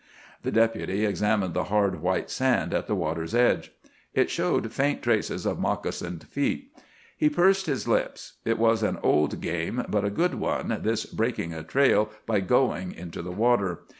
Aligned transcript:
The 0.41 0.49
Deputy 0.51 1.05
examined 1.05 1.53
the 1.53 1.65
hard, 1.65 2.01
white 2.01 2.31
sand 2.31 2.73
at 2.73 2.87
the 2.87 2.95
water's 2.95 3.35
edge. 3.35 3.71
It 4.15 4.31
showed 4.31 4.71
faint 4.73 5.03
traces 5.03 5.45
of 5.45 5.59
moccasined 5.59 6.23
feet. 6.23 6.75
He 7.15 7.29
pursed 7.29 7.67
his 7.67 7.87
lips. 7.87 8.37
It 8.43 8.57
was 8.57 8.81
an 8.81 8.97
old 9.03 9.41
game, 9.41 9.85
but 9.87 10.03
a 10.03 10.09
good 10.09 10.33
one, 10.33 10.79
this 10.81 11.05
breaking 11.05 11.53
a 11.53 11.61
trail 11.61 12.09
by 12.25 12.39
going 12.39 12.93
into 12.93 13.21
the 13.21 13.29
water. 13.31 13.81